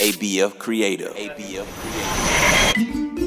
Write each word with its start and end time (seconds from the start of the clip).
ABF 0.00 0.58
Creative. 0.58 1.14
ABF 1.16 1.64
Creative. 1.80 3.24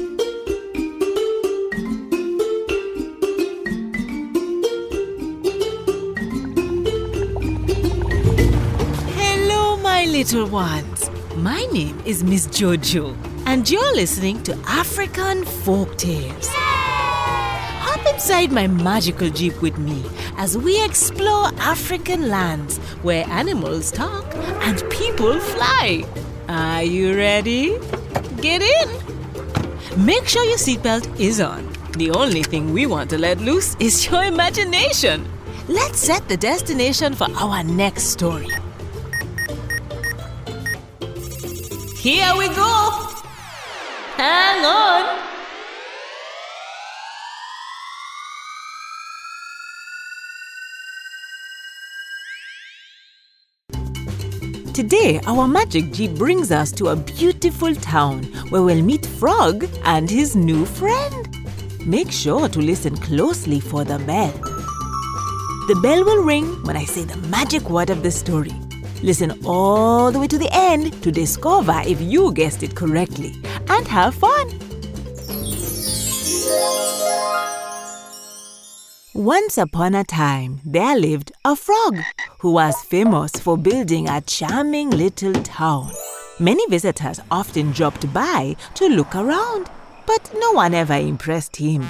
Hello, 9.16 9.76
my 9.78 10.04
little 10.04 10.46
ones. 10.46 11.10
My 11.34 11.66
name 11.72 12.00
is 12.04 12.22
Miss 12.22 12.46
Jojo, 12.46 13.16
and 13.44 13.68
you're 13.68 13.94
listening 13.96 14.40
to 14.44 14.56
African 14.68 15.44
Folk 15.44 15.96
Tales. 15.98 16.48
Hop 17.98 18.14
inside 18.14 18.52
my 18.52 18.66
magical 18.68 19.28
jeep 19.28 19.60
with 19.60 19.76
me 19.76 20.04
as 20.36 20.56
we 20.56 20.82
explore 20.84 21.46
African 21.58 22.28
lands 22.28 22.78
where 23.02 23.26
animals 23.28 23.90
talk 23.90 24.24
and 24.62 24.78
people 24.90 25.40
fly. 25.40 26.04
Are 26.48 26.82
you 26.82 27.16
ready? 27.16 27.76
Get 28.40 28.62
in! 28.62 30.04
Make 30.04 30.28
sure 30.28 30.44
your 30.44 30.58
seatbelt 30.58 31.18
is 31.18 31.40
on. 31.40 31.72
The 31.96 32.10
only 32.12 32.44
thing 32.44 32.72
we 32.72 32.86
want 32.86 33.10
to 33.10 33.18
let 33.18 33.40
loose 33.40 33.74
is 33.80 34.06
your 34.06 34.22
imagination. 34.22 35.26
Let's 35.66 35.98
set 35.98 36.28
the 36.28 36.36
destination 36.36 37.14
for 37.14 37.26
our 37.34 37.64
next 37.64 38.04
story. 38.04 38.50
Here 41.96 42.32
we 42.36 42.46
go! 42.48 43.10
Hang 44.16 44.64
on! 44.64 45.37
Today, 54.78 55.18
our 55.26 55.48
magic 55.48 55.90
jeep 55.90 56.14
brings 56.14 56.52
us 56.52 56.70
to 56.70 56.90
a 56.90 56.94
beautiful 56.94 57.74
town 57.74 58.22
where 58.50 58.62
we'll 58.62 58.80
meet 58.80 59.04
Frog 59.04 59.68
and 59.82 60.08
his 60.08 60.36
new 60.36 60.64
friend. 60.64 61.28
Make 61.84 62.12
sure 62.12 62.48
to 62.48 62.60
listen 62.60 62.96
closely 62.96 63.58
for 63.58 63.82
the 63.82 63.98
bell. 63.98 64.30
The 65.66 65.80
bell 65.82 66.04
will 66.04 66.22
ring 66.22 66.62
when 66.62 66.76
I 66.76 66.84
say 66.84 67.02
the 67.02 67.16
magic 67.26 67.68
word 67.68 67.90
of 67.90 68.04
the 68.04 68.12
story. 68.12 68.52
Listen 69.02 69.36
all 69.44 70.12
the 70.12 70.20
way 70.20 70.28
to 70.28 70.38
the 70.38 70.48
end 70.52 71.02
to 71.02 71.10
discover 71.10 71.82
if 71.84 72.00
you 72.00 72.32
guessed 72.32 72.62
it 72.62 72.76
correctly 72.76 73.32
and 73.68 73.84
have 73.88 74.14
fun. 74.14 74.48
Once 79.18 79.58
upon 79.58 79.96
a 79.96 80.04
time, 80.04 80.60
there 80.64 80.96
lived 80.96 81.32
a 81.44 81.56
frog 81.56 81.98
who 82.38 82.52
was 82.52 82.84
famous 82.84 83.32
for 83.32 83.58
building 83.58 84.08
a 84.08 84.20
charming 84.20 84.90
little 84.90 85.32
town. 85.42 85.90
Many 86.38 86.64
visitors 86.68 87.18
often 87.28 87.72
dropped 87.72 88.14
by 88.14 88.54
to 88.74 88.86
look 88.86 89.16
around, 89.16 89.68
but 90.06 90.32
no 90.38 90.52
one 90.52 90.72
ever 90.72 90.94
impressed 90.94 91.56
him. 91.56 91.84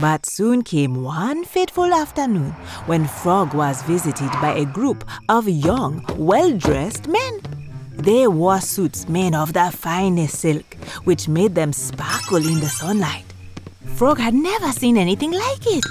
But 0.00 0.24
soon 0.24 0.62
came 0.62 1.02
one 1.02 1.44
fateful 1.44 1.92
afternoon 1.92 2.52
when 2.86 3.06
Frog 3.06 3.52
was 3.52 3.82
visited 3.82 4.30
by 4.40 4.54
a 4.54 4.64
group 4.64 5.04
of 5.28 5.46
young, 5.46 6.02
well 6.16 6.56
dressed 6.56 7.06
men. 7.06 7.42
They 7.98 8.26
wore 8.26 8.62
suits 8.62 9.10
made 9.10 9.34
of 9.34 9.52
the 9.52 9.70
finest 9.70 10.38
silk, 10.38 10.72
which 11.04 11.28
made 11.28 11.54
them 11.54 11.74
sparkle 11.74 12.38
in 12.38 12.60
the 12.60 12.70
sunlight. 12.70 13.26
Frog 13.96 14.18
had 14.18 14.32
never 14.32 14.72
seen 14.72 14.96
anything 14.96 15.32
like 15.32 15.66
it. 15.66 15.84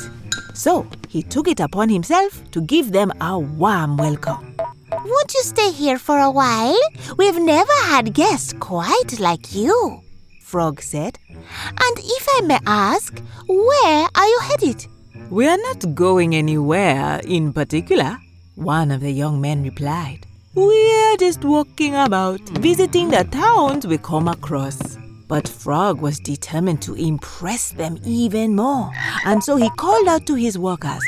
So 0.53 0.85
he 1.07 1.23
took 1.23 1.47
it 1.47 1.59
upon 1.59 1.89
himself 1.89 2.41
to 2.51 2.61
give 2.61 2.91
them 2.91 3.11
a 3.21 3.37
warm 3.37 3.97
welcome. 3.97 4.55
Won't 4.91 5.33
you 5.33 5.41
stay 5.43 5.71
here 5.71 5.97
for 5.97 6.19
a 6.19 6.29
while? 6.29 6.79
We've 7.17 7.41
never 7.41 7.73
had 7.85 8.13
guests 8.13 8.53
quite 8.59 9.19
like 9.19 9.55
you. 9.55 10.01
Frog 10.41 10.81
said, 10.81 11.17
And 11.29 11.97
if 11.97 12.27
I 12.37 12.41
may 12.41 12.59
ask, 12.65 13.21
where 13.47 14.07
are 14.13 14.27
you 14.27 14.39
headed? 14.43 14.85
We 15.29 15.47
are 15.47 15.57
not 15.57 15.95
going 15.95 16.35
anywhere 16.35 17.21
in 17.23 17.53
particular, 17.53 18.17
one 18.55 18.91
of 18.91 18.99
the 18.99 19.11
young 19.11 19.39
men 19.39 19.63
replied. 19.63 20.25
We're 20.53 21.15
just 21.15 21.45
walking 21.45 21.95
about, 21.95 22.41
visiting 22.59 23.09
the 23.09 23.23
towns 23.23 23.87
we 23.87 23.97
come 23.97 24.27
across. 24.27 24.97
But 25.31 25.47
Frog 25.47 26.01
was 26.01 26.19
determined 26.19 26.81
to 26.81 26.93
impress 26.93 27.71
them 27.71 27.97
even 28.03 28.53
more, 28.53 28.91
and 29.25 29.41
so 29.41 29.55
he 29.55 29.69
called 29.77 30.09
out 30.09 30.25
to 30.25 30.35
his 30.35 30.57
workers. 30.57 31.01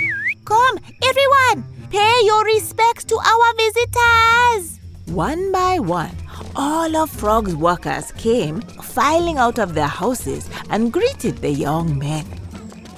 Come, 0.46 0.80
everyone, 1.04 1.66
pay 1.90 2.22
your 2.24 2.46
respects 2.46 3.04
to 3.04 3.18
our 3.18 3.54
visitors. 3.58 4.80
One 5.08 5.52
by 5.52 5.80
one, 5.80 6.16
all 6.56 6.96
of 6.96 7.10
Frog's 7.10 7.54
workers 7.54 8.14
came, 8.14 8.62
filing 8.62 9.40
out 9.40 9.60
of 9.60 9.74
their 9.74 9.88
houses, 9.88 10.50
and 10.70 10.94
greeted 10.94 11.40
the 11.40 11.52
young 11.52 12.00
men. 12.00 12.26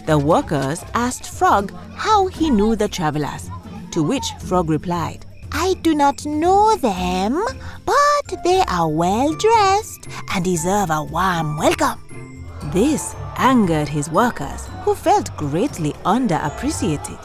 The 0.06 0.20
workers 0.20 0.86
asked 0.94 1.26
Frog 1.26 1.74
how 1.96 2.28
he 2.28 2.52
knew 2.52 2.76
the 2.76 2.88
travelers, 2.88 3.50
to 3.94 4.04
which 4.04 4.32
Frog 4.42 4.70
replied, 4.70 5.26
I 5.52 5.74
do 5.82 5.96
not 5.96 6.24
know 6.24 6.76
them, 6.76 7.44
but 7.84 8.15
they 8.44 8.64
are 8.68 8.90
well 8.90 9.34
dressed 9.36 10.08
and 10.34 10.44
deserve 10.44 10.90
a 10.90 11.04
warm 11.04 11.58
welcome. 11.58 12.46
This 12.74 13.16
angered 13.38 13.88
his 13.88 14.10
workers, 14.10 14.68
who 14.84 14.96
felt 14.96 15.36
greatly 15.38 15.94
underappreciated. 16.06 17.20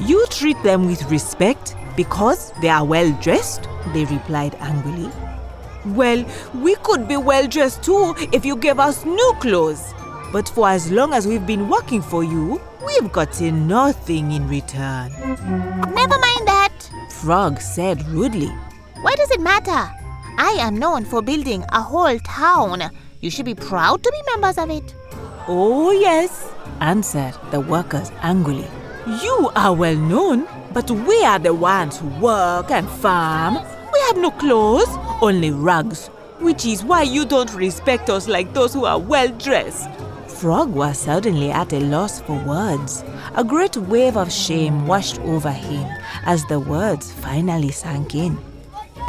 You 0.00 0.26
treat 0.30 0.60
them 0.62 0.86
with 0.86 1.08
respect 1.10 1.76
because 1.96 2.52
they 2.60 2.68
are 2.68 2.84
well 2.84 3.12
dressed, 3.20 3.68
they 3.92 4.04
replied 4.06 4.56
angrily. 4.56 5.10
Well, 5.86 6.24
we 6.54 6.74
could 6.76 7.06
be 7.06 7.16
well 7.16 7.46
dressed 7.46 7.82
too 7.82 8.14
if 8.32 8.44
you 8.44 8.56
gave 8.56 8.78
us 8.78 9.04
new 9.04 9.34
clothes. 9.40 9.94
But 10.32 10.48
for 10.48 10.68
as 10.68 10.90
long 10.90 11.12
as 11.12 11.26
we've 11.26 11.46
been 11.46 11.68
working 11.68 12.02
for 12.02 12.22
you, 12.24 12.60
we've 12.84 13.12
gotten 13.12 13.66
nothing 13.66 14.32
in 14.32 14.48
return. 14.48 15.10
Never 15.20 16.18
mind 16.18 16.48
that. 16.48 16.72
Frog 17.20 17.60
said 17.60 18.06
rudely. 18.08 18.52
Why 19.02 19.14
does 19.16 19.30
it 19.30 19.40
matter? 19.40 19.99
I 20.42 20.52
am 20.52 20.78
known 20.78 21.04
for 21.04 21.20
building 21.20 21.66
a 21.68 21.82
whole 21.82 22.18
town. 22.20 22.90
You 23.20 23.30
should 23.30 23.44
be 23.44 23.54
proud 23.54 24.02
to 24.02 24.10
be 24.10 24.22
members 24.32 24.56
of 24.56 24.70
it. 24.70 24.94
Oh, 25.46 25.90
yes, 25.90 26.50
answered 26.80 27.34
the 27.50 27.60
workers 27.60 28.10
angrily. 28.22 28.66
You 29.22 29.50
are 29.54 29.74
well 29.74 29.96
known, 29.96 30.48
but 30.72 30.90
we 30.90 31.22
are 31.24 31.38
the 31.38 31.52
ones 31.52 31.98
who 31.98 32.08
work 32.20 32.70
and 32.70 32.88
farm. 32.88 33.56
We 33.92 34.00
have 34.06 34.16
no 34.16 34.30
clothes, 34.30 34.88
only 35.20 35.50
rags, 35.50 36.06
which 36.38 36.64
is 36.64 36.84
why 36.84 37.02
you 37.02 37.26
don't 37.26 37.52
respect 37.52 38.08
us 38.08 38.26
like 38.26 38.54
those 38.54 38.72
who 38.72 38.86
are 38.86 38.98
well 38.98 39.28
dressed. 39.28 39.90
Frog 40.26 40.72
was 40.72 40.96
suddenly 40.96 41.50
at 41.50 41.74
a 41.74 41.80
loss 41.80 42.22
for 42.22 42.42
words. 42.46 43.04
A 43.34 43.44
great 43.44 43.76
wave 43.76 44.16
of 44.16 44.32
shame 44.32 44.86
washed 44.86 45.20
over 45.20 45.50
him 45.50 45.86
as 46.24 46.46
the 46.46 46.60
words 46.60 47.12
finally 47.12 47.72
sank 47.72 48.14
in. 48.14 48.38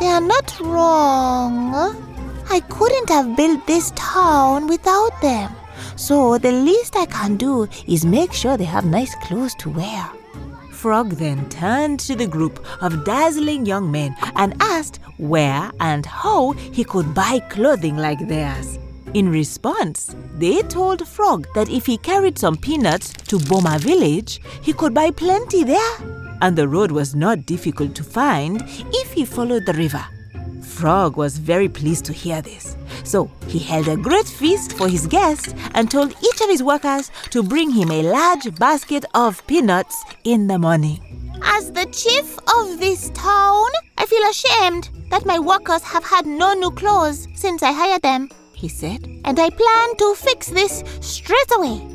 They 0.02 0.08
are 0.08 0.20
not 0.20 0.60
wrong. 0.60 1.76
I 2.50 2.60
couldn't 2.62 3.10
have 3.10 3.38
built 3.38 3.68
this 3.68 3.92
town 3.96 4.66
without 4.66 5.12
them. 5.22 5.52
So 5.96 6.40
the 6.40 6.52
least 6.52 6.96
I 6.96 7.06
can 7.06 7.38
do 7.38 7.68
is 7.86 8.04
make 8.04 8.34
sure 8.34 8.58
they 8.58 8.64
have 8.64 8.84
nice 8.84 9.14
clothes 9.22 9.54
to 9.60 9.70
wear. 9.70 10.10
Frog 10.72 11.12
then 11.12 11.48
turned 11.50 12.00
to 12.00 12.16
the 12.16 12.26
group 12.26 12.66
of 12.82 13.06
dazzling 13.06 13.68
young 13.68 13.92
men 13.92 14.16
and 14.36 14.56
asked 14.60 14.98
where 15.18 15.70
and 15.80 16.04
how 16.04 16.54
he 16.54 16.84
could 16.84 17.14
buy 17.14 17.38
clothing 17.52 17.96
like 17.96 18.28
theirs. 18.28 18.80
In 19.14 19.30
response, 19.30 20.16
they 20.34 20.64
told 20.64 21.08
Frog 21.08 21.46
that 21.54 21.70
if 21.70 21.86
he 21.86 21.98
carried 21.98 22.40
some 22.40 22.58
peanuts 22.58 23.14
to 23.28 23.38
Boma 23.38 23.78
village, 23.78 24.42
he 24.64 24.74
could 24.74 24.96
buy 24.96 25.12
plenty 25.12 25.64
there. 25.64 26.21
And 26.42 26.58
the 26.58 26.68
road 26.68 26.92
was 26.92 27.16
not 27.16 27.46
difficult 27.46 27.96
to 27.96 28.04
find 28.04 28.64
if 28.94 29.14
he 29.14 29.26
followed 29.26 29.66
the 29.66 29.74
river. 29.74 30.04
Frog 30.64 31.16
was 31.16 31.38
very 31.38 31.70
pleased 31.70 32.06
to 32.06 32.14
hear 32.14 32.42
this. 32.42 32.76
So 33.04 33.30
he 33.48 33.60
held 33.60 33.88
a 33.88 33.98
great 33.98 34.28
feast 34.28 34.74
for 34.74 34.88
his 34.88 35.06
guests 35.08 35.54
and 35.76 35.90
told 35.90 36.12
each 36.12 36.42
of 36.42 36.50
his 36.50 36.64
workers 36.64 37.12
to 37.30 37.44
bring 37.44 37.72
him 37.72 37.92
a 37.92 38.04
large 38.04 38.54
basket 38.56 39.06
of 39.14 39.46
peanuts 39.48 40.04
in 40.24 40.48
the 40.48 40.58
morning. 40.58 41.00
As 41.44 41.72
the 41.72 41.86
chief 41.86 42.38
of 42.56 42.80
this 42.80 43.10
town, 43.12 43.68
I 43.98 44.06
feel 44.06 44.30
ashamed 44.30 44.90
that 45.10 45.26
my 45.26 45.40
workers 45.40 45.84
have 45.84 46.04
had 46.04 46.26
no 46.26 46.54
new 46.54 46.72
clothes 46.72 47.28
since 47.36 47.62
I 47.64 47.72
hired 47.72 48.02
them, 48.02 48.30
he 48.54 48.68
said, 48.68 49.04
and 49.26 49.40
I 49.40 49.50
plan 49.50 49.96
to 49.98 50.16
fix 50.16 50.48
this 50.48 50.84
straight 51.02 51.52
away. 51.56 51.91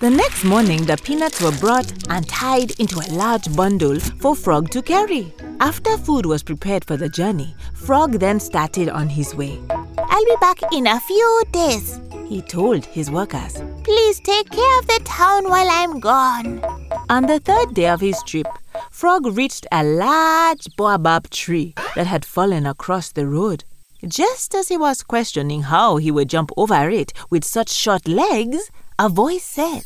The 0.00 0.08
next 0.08 0.44
morning, 0.44 0.86
the 0.86 0.96
peanuts 0.96 1.42
were 1.42 1.52
brought 1.52 1.92
and 2.08 2.26
tied 2.26 2.70
into 2.80 3.00
a 3.00 3.12
large 3.12 3.54
bundle 3.54 4.00
for 4.00 4.34
Frog 4.34 4.70
to 4.70 4.80
carry. 4.80 5.34
After 5.60 5.98
food 5.98 6.24
was 6.24 6.42
prepared 6.42 6.86
for 6.86 6.96
the 6.96 7.10
journey, 7.10 7.54
Frog 7.74 8.12
then 8.12 8.40
started 8.40 8.88
on 8.88 9.10
his 9.10 9.34
way. 9.34 9.60
I'll 9.68 10.24
be 10.24 10.36
back 10.40 10.56
in 10.72 10.86
a 10.86 10.98
few 11.00 11.42
days, 11.52 12.00
He 12.26 12.40
told 12.40 12.86
his 12.86 13.10
workers. 13.10 13.62
Please 13.84 14.20
take 14.20 14.48
care 14.48 14.78
of 14.78 14.86
the 14.86 15.00
town 15.04 15.50
while 15.50 15.68
I'm 15.68 16.00
gone. 16.00 16.64
On 17.10 17.26
the 17.26 17.38
third 17.38 17.74
day 17.74 17.90
of 17.90 18.00
his 18.00 18.22
trip, 18.22 18.46
Frog 18.90 19.26
reached 19.26 19.66
a 19.70 19.84
large 19.84 20.66
baobab 20.78 21.28
tree 21.28 21.74
that 21.94 22.06
had 22.06 22.24
fallen 22.24 22.64
across 22.64 23.12
the 23.12 23.26
road. 23.26 23.64
Just 24.08 24.54
as 24.54 24.68
he 24.68 24.78
was 24.78 25.02
questioning 25.02 25.64
how 25.64 25.98
he 25.98 26.10
would 26.10 26.30
jump 26.30 26.52
over 26.56 26.88
it 26.88 27.12
with 27.28 27.44
such 27.44 27.68
short 27.70 28.08
legs, 28.08 28.70
a 29.00 29.08
voice 29.08 29.44
said, 29.44 29.82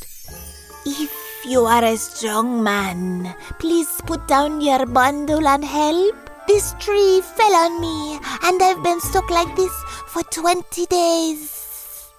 If 0.84 1.12
you 1.46 1.60
are 1.66 1.84
a 1.84 1.96
strong 1.96 2.64
man, 2.64 3.32
please 3.60 3.88
put 4.06 4.26
down 4.26 4.60
your 4.60 4.86
bundle 4.86 5.46
and 5.46 5.64
help. 5.64 6.16
This 6.48 6.74
tree 6.80 7.20
fell 7.20 7.54
on 7.54 7.80
me, 7.80 8.18
and 8.42 8.60
I've 8.60 8.82
been 8.82 9.00
stuck 9.00 9.30
like 9.30 9.54
this 9.54 9.72
for 10.08 10.24
20 10.24 10.86
days. 10.86 12.10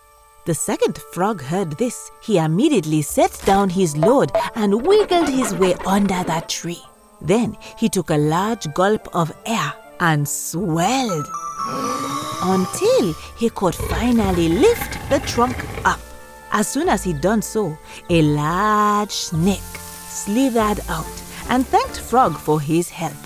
The 0.45 0.53
second 0.53 0.97
frog 1.11 1.41
heard 1.41 1.71
this. 1.71 2.11
He 2.21 2.37
immediately 2.37 3.01
set 3.01 3.41
down 3.45 3.69
his 3.69 3.97
load 3.97 4.31
and 4.55 4.87
wiggled 4.87 5.27
his 5.27 5.53
way 5.53 5.73
under 5.85 6.23
that 6.23 6.47
tree. 6.47 6.81
Then 7.19 7.57
he 7.77 7.89
took 7.89 8.09
a 8.09 8.25
large 8.35 8.73
gulp 8.73 9.13
of 9.13 9.35
air 9.45 9.73
and 9.99 10.25
swelled 10.25 11.27
until 12.41 13.13
he 13.37 13.49
could 13.49 13.75
finally 13.75 14.47
lift 14.47 15.09
the 15.09 15.19
trunk 15.27 15.57
up. 15.83 15.99
As 16.57 16.69
soon 16.69 16.87
as 16.87 17.03
he'd 17.03 17.19
done 17.19 17.41
so, 17.41 17.77
a 18.09 18.21
large 18.21 19.11
snake 19.11 19.59
slithered 20.07 20.79
out 20.87 21.21
and 21.49 21.67
thanked 21.67 21.99
Frog 21.99 22.37
for 22.37 22.61
his 22.61 22.87
help. 22.87 23.17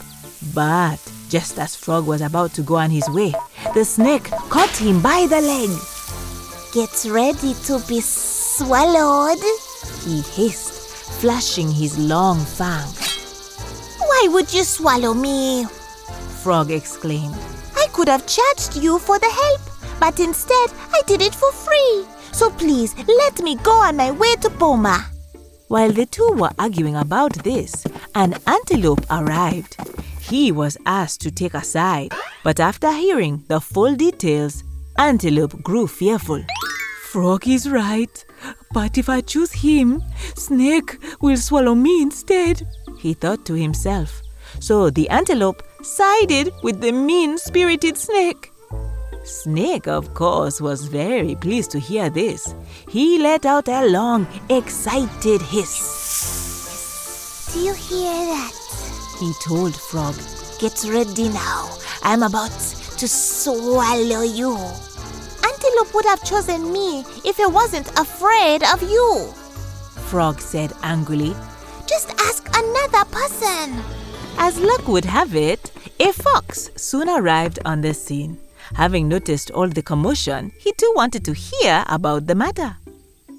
But 0.52 0.98
just 1.30 1.60
as 1.60 1.76
Frog 1.76 2.08
was 2.08 2.22
about 2.22 2.54
to 2.56 2.64
go 2.64 2.78
on 2.78 2.90
his 2.90 3.08
way, 3.08 3.36
the 3.76 3.86
snake 3.86 4.32
caught 4.50 4.76
him 4.76 5.00
by 5.04 5.28
the 5.30 5.42
leg. 5.42 5.70
Get 6.74 7.06
ready 7.06 7.54
to 7.66 7.78
be 7.88 8.02
swallowed, 8.02 9.38
he 10.04 10.22
hissed, 10.22 10.74
flashing 11.22 11.70
his 11.70 12.00
long 12.00 12.40
fangs. 12.40 13.60
Why 14.00 14.28
would 14.32 14.52
you 14.52 14.64
swallow 14.64 15.14
me? 15.14 15.66
Frog 16.42 16.72
exclaimed. 16.72 17.38
I 17.76 17.86
could 17.94 18.08
have 18.08 18.26
charged 18.26 18.76
you 18.78 18.98
for 18.98 19.20
the 19.20 19.30
help, 19.30 20.00
but 20.00 20.20
instead 20.20 20.72
I 20.92 21.04
did 21.06 21.22
it 21.22 21.36
for 21.36 21.52
free. 21.52 22.08
So 22.32 22.50
please 22.52 22.96
let 23.08 23.42
me 23.42 23.56
go 23.56 23.72
on 23.72 23.98
my 23.98 24.12
way 24.12 24.36
to 24.42 24.50
Boma. 24.50 25.06
While 25.68 25.92
the 25.92 26.06
two 26.06 26.32
were 26.34 26.52
arguing 26.58 26.96
about 26.96 27.34
this, 27.44 27.86
an 28.16 28.36
antelope 28.48 29.06
arrived. 29.12 29.78
He 30.22 30.52
was 30.52 30.78
asked 30.86 31.22
to 31.22 31.32
take 31.32 31.54
a 31.54 31.64
side, 31.64 32.12
but 32.44 32.60
after 32.60 32.92
hearing 32.92 33.44
the 33.48 33.60
full 33.60 33.96
details, 33.96 34.64
Antelope 35.00 35.64
grew 35.64 35.88
fearful. 35.88 36.44
Frog 37.04 37.48
is 37.48 37.70
right, 37.70 38.26
but 38.74 38.98
if 38.98 39.08
I 39.08 39.22
choose 39.22 39.54
him, 39.54 40.04
Snake 40.36 40.98
will 41.22 41.38
swallow 41.38 41.74
me 41.74 42.02
instead, 42.02 42.68
he 42.98 43.14
thought 43.14 43.46
to 43.46 43.54
himself. 43.54 44.22
So 44.60 44.90
the 44.90 45.08
antelope 45.08 45.64
sided 45.82 46.52
with 46.64 46.82
the 46.82 46.92
mean 46.92 47.38
spirited 47.38 47.98
snake. 47.98 48.52
Snake, 49.30 49.88
of 49.88 50.14
course, 50.14 50.60
was 50.60 50.86
very 50.86 51.36
pleased 51.36 51.72
to 51.72 51.80
hear 51.80 52.10
this. 52.10 52.54
He 52.90 53.20
let 53.20 53.46
out 53.46 53.68
a 53.68 53.88
long, 53.88 54.28
excited 54.50 55.42
hiss. 55.42 57.52
Do 57.54 57.60
you 57.60 57.74
hear 57.74 58.12
that? 58.12 58.54
He 59.20 59.32
told 59.44 59.76
Frog. 59.76 60.16
Get 60.60 60.84
ready 60.84 61.30
now. 61.30 61.70
I'm 62.04 62.24
about 62.24 62.52
to 62.98 63.08
swallow 63.08 64.24
you. 64.24 64.58
Antelope 65.46 65.94
would 65.94 66.06
have 66.06 66.24
chosen 66.24 66.74
me 66.74 67.02
if 67.24 67.40
it 67.40 67.52
wasn't 67.52 67.88
afraid 68.00 68.64
of 68.64 68.82
you. 68.82 69.28
Frog 70.10 70.42
said 70.42 70.74
angrily. 70.84 71.36
Just 71.88 72.10
ask 72.20 72.48
another 72.58 73.06
person. 73.12 73.80
As 74.38 74.60
luck 74.60 74.88
would 74.88 75.06
have 75.06 75.36
it, 75.36 75.72
a 76.00 76.12
fox 76.12 76.72
soon 76.76 77.10
arrived 77.10 77.60
on 77.64 77.82
the 77.82 77.94
scene. 77.94 78.40
Having 78.76 79.08
noticed 79.08 79.52
all 79.52 79.68
the 79.68 79.82
commotion, 79.82 80.52
he 80.58 80.72
too 80.74 80.94
wanted 80.96 81.26
to 81.26 81.34
hear 81.34 81.84
about 81.88 82.28
the 82.28 82.36
matter. 82.36 82.78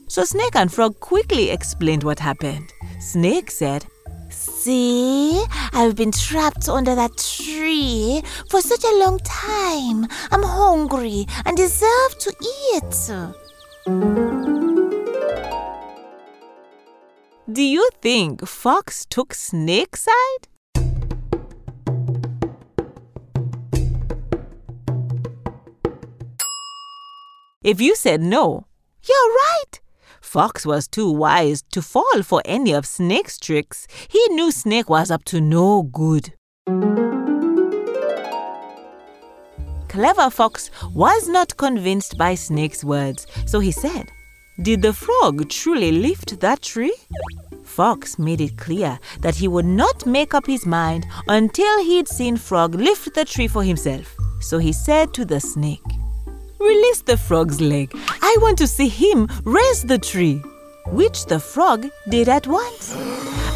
So 0.08 0.24
Snake 0.24 0.56
and 0.56 0.72
Frog 0.72 0.98
quickly 1.00 1.50
explained 1.50 2.02
what 2.02 2.18
happened. 2.18 2.72
Snake 2.98 3.50
said, 3.50 3.86
See, 4.30 5.44
I've 5.72 5.96
been 5.96 6.12
trapped 6.12 6.68
under 6.68 6.94
that 6.94 7.16
tree 7.16 8.22
for 8.48 8.60
such 8.60 8.84
a 8.84 8.98
long 8.98 9.18
time. 9.24 10.06
I'm 10.30 10.42
hungry 10.42 11.26
and 11.44 11.56
deserve 11.56 12.18
to 12.18 12.34
eat. 12.74 13.10
Do 17.50 17.62
you 17.62 17.88
think 18.00 18.46
Fox 18.46 19.04
took 19.06 19.34
Snake's 19.34 20.02
side? 20.02 20.49
If 27.70 27.80
you 27.80 27.94
said 27.94 28.20
no, 28.20 28.66
you're 29.08 29.30
right. 29.46 29.78
Fox 30.20 30.66
was 30.66 30.88
too 30.88 31.08
wise 31.08 31.62
to 31.70 31.80
fall 31.80 32.24
for 32.24 32.42
any 32.44 32.72
of 32.72 32.84
Snake's 32.84 33.38
tricks. 33.38 33.86
He 34.08 34.20
knew 34.30 34.50
Snake 34.50 34.90
was 34.90 35.08
up 35.08 35.22
to 35.26 35.40
no 35.40 35.84
good. 35.84 36.34
Clever 39.88 40.30
Fox 40.30 40.72
was 40.92 41.28
not 41.28 41.56
convinced 41.56 42.18
by 42.18 42.34
Snake's 42.34 42.82
words, 42.82 43.28
so 43.46 43.60
he 43.60 43.70
said, 43.70 44.10
Did 44.60 44.82
the 44.82 44.92
frog 44.92 45.48
truly 45.48 45.92
lift 45.92 46.40
that 46.40 46.62
tree? 46.62 46.96
Fox 47.62 48.18
made 48.18 48.40
it 48.40 48.56
clear 48.56 48.98
that 49.20 49.36
he 49.36 49.46
would 49.46 49.64
not 49.64 50.06
make 50.06 50.34
up 50.34 50.48
his 50.48 50.66
mind 50.66 51.06
until 51.28 51.84
he'd 51.84 52.08
seen 52.08 52.36
Frog 52.36 52.74
lift 52.74 53.14
the 53.14 53.24
tree 53.24 53.46
for 53.46 53.62
himself. 53.62 54.16
So 54.40 54.58
he 54.58 54.72
said 54.72 55.14
to 55.14 55.24
the 55.24 55.38
snake, 55.38 55.99
Release 56.60 57.00
the 57.00 57.16
frog's 57.16 57.58
leg. 57.60 57.90
I 58.20 58.36
want 58.40 58.58
to 58.58 58.66
see 58.66 58.88
him 58.88 59.28
raise 59.44 59.82
the 59.82 59.98
tree. 59.98 60.42
Which 60.86 61.24
the 61.24 61.40
frog 61.40 61.88
did 62.08 62.28
at 62.28 62.46
once. 62.46 62.94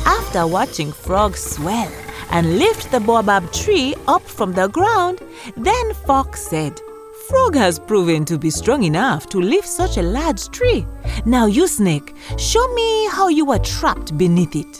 After 0.06 0.46
watching 0.46 0.90
Frog 0.90 1.36
swell 1.36 1.92
and 2.30 2.58
lift 2.58 2.90
the 2.90 3.00
baobab 3.00 3.52
tree 3.52 3.94
up 4.08 4.22
from 4.22 4.52
the 4.52 4.68
ground, 4.68 5.20
then 5.56 5.94
Fox 6.06 6.42
said, 6.42 6.80
Frog 7.28 7.54
has 7.54 7.78
proven 7.78 8.24
to 8.24 8.38
be 8.38 8.50
strong 8.50 8.84
enough 8.84 9.28
to 9.30 9.38
lift 9.40 9.68
such 9.68 9.98
a 9.98 10.02
large 10.02 10.48
tree. 10.50 10.86
Now, 11.26 11.46
you, 11.46 11.66
Snake, 11.66 12.14
show 12.38 12.66
me 12.74 13.08
how 13.08 13.28
you 13.28 13.44
were 13.44 13.58
trapped 13.58 14.16
beneath 14.16 14.56
it. 14.56 14.78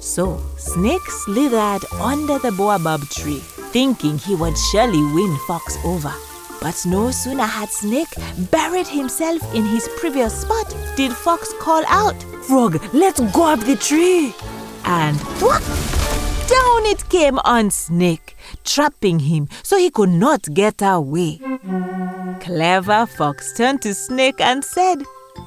So, 0.00 0.40
Snake 0.56 1.06
slithered 1.24 1.84
under 2.00 2.38
the 2.38 2.52
baobab 2.56 3.02
tree, 3.08 3.40
thinking 3.72 4.18
he 4.18 4.34
would 4.36 4.56
surely 4.70 5.02
win 5.14 5.36
Fox 5.46 5.76
over. 5.84 6.12
But 6.60 6.84
no 6.86 7.10
sooner 7.10 7.44
had 7.44 7.68
Snake 7.68 8.12
buried 8.50 8.86
himself 8.88 9.54
in 9.54 9.64
his 9.64 9.88
previous 9.98 10.42
spot 10.42 10.74
did 10.96 11.12
Fox 11.12 11.52
call 11.60 11.84
out, 11.86 12.20
Frog, 12.46 12.82
let's 12.92 13.20
go 13.32 13.44
up 13.44 13.60
the 13.60 13.76
tree! 13.76 14.34
And 14.84 15.16
whoop, 15.40 15.62
down 16.48 16.86
it 16.86 17.08
came 17.08 17.38
on 17.40 17.70
Snake, 17.70 18.36
trapping 18.64 19.18
him 19.18 19.48
so 19.62 19.76
he 19.76 19.90
could 19.90 20.08
not 20.08 20.42
get 20.54 20.80
away. 20.80 21.40
Clever 22.40 23.06
Fox 23.06 23.52
turned 23.56 23.82
to 23.82 23.94
Snake 23.94 24.40
and 24.40 24.64
said, 24.64 25.02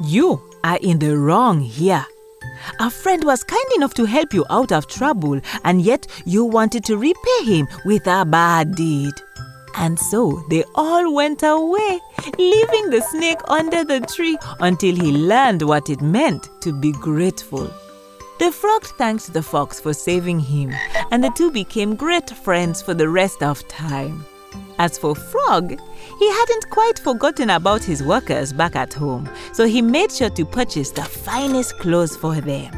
You 0.06 0.42
are 0.64 0.78
in 0.82 1.00
the 1.00 1.18
wrong 1.18 1.62
here. 1.62 2.06
A 2.80 2.90
friend 2.90 3.24
was 3.24 3.44
kind 3.44 3.72
enough 3.78 3.94
to 3.96 4.06
help 4.06 4.34
you 4.34 4.46
out 4.50 4.72
of 4.72 4.88
trouble, 4.88 5.40
and 5.64 5.82
yet 5.82 6.06
you 6.26 6.44
wanted 6.44 6.84
to 6.86 6.98
repay 6.98 7.44
him 7.44 7.68
with 7.86 8.06
a 8.08 8.26
bad 8.26 8.76
deed. 8.76 9.14
And 9.76 10.00
so 10.00 10.44
they 10.50 10.64
all 10.76 11.14
went 11.14 11.44
away, 11.44 12.00
leaving 12.38 12.90
the 12.90 13.02
snake 13.02 13.40
under 13.48 13.84
the 13.84 14.02
tree 14.02 14.38
until 14.60 14.96
he 14.96 15.12
learned 15.12 15.62
what 15.62 15.90
it 15.90 16.02
meant 16.02 16.50
to 16.62 16.74
be 16.74 16.92
grateful. 16.92 17.70
The 18.40 18.52
frog 18.52 18.86
thanked 18.86 19.34
the 19.34 19.44
fox 19.44 19.80
for 19.82 19.94
saving 19.94 20.40
him, 20.40 20.74
and 21.12 21.24
the 21.24 21.32
two 21.32 21.52
became 21.52 21.96
great 21.96 22.30
friends 22.30 22.82
for 22.82 22.94
the 22.94 23.10
rest 23.10 23.44
of 23.44 23.68
time. 23.68 24.26
As 24.80 24.98
for 24.98 25.14
Frog, 25.14 25.78
he 26.20 26.32
hadn't 26.32 26.70
quite 26.70 27.00
forgotten 27.00 27.50
about 27.50 27.84
his 27.84 28.02
workers 28.02 28.54
back 28.54 28.78
at 28.78 28.94
home, 28.94 29.30
so 29.52 29.68
he 29.68 29.82
made 29.82 30.10
sure 30.10 30.30
to 30.30 30.46
purchase 30.46 30.90
the 30.92 31.04
finest 31.04 31.78
clothes 31.80 32.16
for 32.16 32.36
them. 32.36 32.72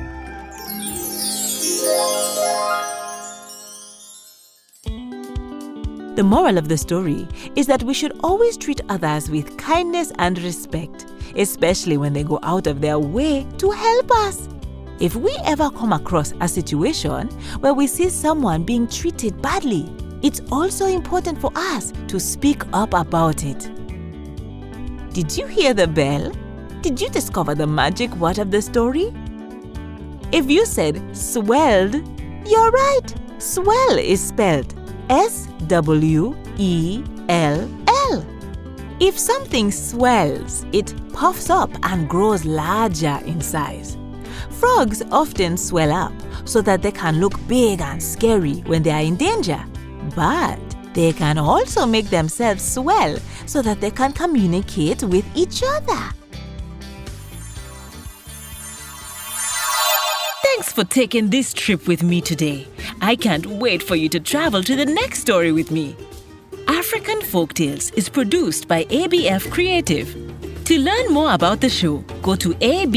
The 6.16 6.24
moral 6.24 6.58
of 6.58 6.68
the 6.68 6.78
story 6.78 7.26
is 7.56 7.68
that 7.68 7.84
we 7.84 7.94
should 7.94 8.20
always 8.22 8.58
treat 8.58 8.82
others 8.90 9.30
with 9.30 9.56
kindness 9.58 10.12
and 10.20 10.38
respect, 10.44 11.06
especially 11.38 11.96
when 11.96 12.12
they 12.12 12.24
go 12.24 12.38
out 12.44 12.68
of 12.68 12.82
their 12.82 13.00
way 13.00 13.48
to 13.60 13.72
help 13.72 14.12
us. 14.12 14.50
If 15.00 15.16
we 15.16 15.34
ever 15.46 15.70
come 15.70 15.94
across 15.94 16.34
a 16.42 16.50
situation 16.50 17.30
where 17.62 17.74
we 17.74 17.88
see 17.88 18.10
someone 18.10 18.66
being 18.66 18.90
treated 18.90 19.42
badly, 19.42 19.90
it's 20.22 20.42
also 20.52 20.86
important 20.86 21.40
for 21.40 21.52
us 21.56 21.94
to 22.10 22.20
speak 22.20 22.64
up 22.74 22.94
about 22.94 23.46
it. 23.46 23.72
Did 25.14 25.38
you 25.38 25.48
hear 25.48 25.74
the 25.74 25.88
bell? 25.88 26.30
Did 26.82 27.00
you 27.00 27.08
discover 27.08 27.56
the 27.56 27.68
magic 27.68 28.14
word 28.18 28.38
of 28.38 28.52
the 28.52 28.62
story? 28.62 29.14
If 30.34 30.52
you 30.52 30.66
said 30.66 31.16
swelled, 31.16 31.96
You're 32.46 32.72
right. 32.72 33.16
Swell 33.38 33.98
is 33.98 34.28
spelled 34.28 34.81
S 35.12 35.50
W 35.68 36.34
E 36.58 37.04
L 37.28 37.70
L. 38.10 38.26
If 39.02 39.20
something 39.20 39.70
swells, 39.70 40.66
it 40.72 40.94
puffs 41.12 41.50
up 41.50 41.70
and 41.84 42.08
grows 42.08 42.46
larger 42.46 43.20
in 43.26 43.42
size. 43.42 43.98
Frogs 44.52 45.04
often 45.12 45.58
swell 45.58 45.92
up 45.92 46.14
so 46.46 46.62
that 46.62 46.82
they 46.82 46.94
can 46.94 47.20
look 47.20 47.34
big 47.46 47.82
and 47.82 48.02
scary 48.02 48.62
when 48.68 48.84
they 48.84 48.92
are 48.92 49.02
in 49.02 49.18
danger. 49.18 49.62
But 50.16 50.60
they 50.94 51.12
can 51.12 51.38
also 51.38 51.86
make 51.86 52.10
themselves 52.10 52.64
swell 52.64 53.18
so 53.46 53.62
that 53.64 53.82
they 53.82 53.92
can 53.92 54.14
communicate 54.14 55.04
with 55.04 55.26
each 55.36 55.62
other. 55.62 56.21
For 60.74 60.84
taking 60.86 61.30
this 61.30 61.54
trip 61.54 61.86
with 61.86 62.02
me 62.02 62.22
today. 62.22 62.66
I 63.02 63.18
can't 63.18 63.46
wait 63.46 63.84
for 63.84 63.96
you 63.96 64.08
to 64.10 64.22
travel 64.22 64.64
to 64.64 64.76
the 64.76 64.86
next 64.86 65.20
story 65.20 65.52
with 65.52 65.70
me. 65.70 65.98
African 66.68 67.20
Folktales 67.20 67.94
is 67.98 68.08
produced 68.08 68.70
by 68.70 68.86
ABF 68.86 69.52
Creative. 69.52 70.08
To 70.66 70.80
learn 70.80 71.12
more 71.12 71.34
about 71.34 71.60
the 71.60 71.68
show, 71.68 71.98
go 72.22 72.36
to 72.38 72.54
abfc.co 72.56 72.88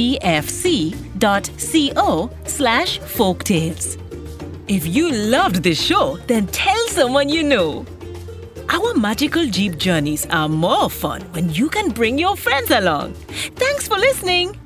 slash 2.47 3.01
folktales. 3.01 3.99
If 4.69 4.87
you 4.87 5.11
loved 5.11 5.65
this 5.65 5.83
show, 5.83 6.17
then 6.29 6.47
tell 6.49 6.89
someone 6.89 7.29
you 7.29 7.43
know. 7.43 7.85
Our 8.69 8.95
magical 8.95 9.47
Jeep 9.47 9.79
journeys 9.79 10.27
are 10.27 10.49
more 10.49 10.89
fun 10.89 11.23
when 11.33 11.51
you 11.53 11.69
can 11.69 11.91
bring 11.91 12.19
your 12.19 12.37
friends 12.37 12.71
along. 12.71 13.15
Thanks 13.57 13.89
for 13.89 13.99
listening. 13.99 14.57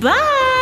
Bye! 0.00 0.55